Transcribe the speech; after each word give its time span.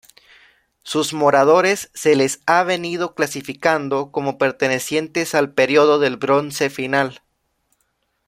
Sus 0.81 1.13
moradores 1.13 1.91
se 1.93 2.15
les 2.15 2.41
ha 2.47 2.63
venido 2.63 3.13
clasificando 3.13 4.11
como 4.11 4.39
pertenecientes 4.39 5.35
al 5.35 5.53
periodo 5.53 5.99
del 5.99 6.17
Bronce 6.17 6.71
Final. 6.71 7.21